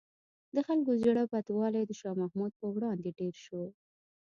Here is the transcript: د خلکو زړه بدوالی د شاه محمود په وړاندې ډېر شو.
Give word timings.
د 0.55 0.57
خلکو 0.67 0.91
زړه 1.03 1.23
بدوالی 1.33 1.83
د 1.87 1.91
شاه 1.99 2.15
محمود 2.21 2.53
په 2.59 2.67
وړاندې 2.75 3.09
ډېر 3.19 3.35
شو. 3.45 3.63